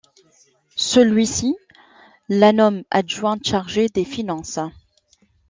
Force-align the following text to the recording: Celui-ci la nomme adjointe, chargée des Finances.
Celui-ci 0.77 1.55
la 2.27 2.53
nomme 2.53 2.81
adjointe, 2.89 3.45
chargée 3.45 3.87
des 3.87 4.03
Finances. 4.03 4.57